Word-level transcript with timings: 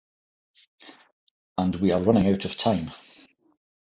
And 1.59 1.75
we 1.75 1.91
are 1.91 2.01
running 2.01 2.33
out 2.33 2.45
of 2.45 2.57
time. 2.57 2.89